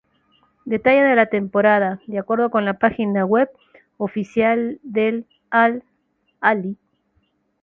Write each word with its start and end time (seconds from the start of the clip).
Detalle 0.65 1.03
de 1.03 1.15
la 1.15 1.27
temporada: 1.27 2.01
De 2.07 2.17
acuerdo 2.17 2.49
con 2.49 2.65
la 2.65 2.79
página 2.79 3.23
web 3.23 3.51
oficial 3.99 4.79
del 4.81 5.27
Al-Ahly 5.51 6.75